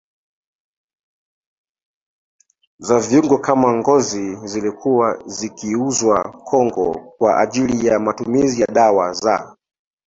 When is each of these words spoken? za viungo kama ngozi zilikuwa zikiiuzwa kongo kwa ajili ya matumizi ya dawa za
za 2.79 2.99
viungo 2.99 3.37
kama 3.37 3.73
ngozi 3.73 4.35
zilikuwa 4.47 5.23
zikiiuzwa 5.25 6.23
kongo 6.43 7.13
kwa 7.17 7.39
ajili 7.39 7.85
ya 7.87 7.99
matumizi 7.99 8.61
ya 8.61 8.67
dawa 8.67 9.13
za 9.13 9.57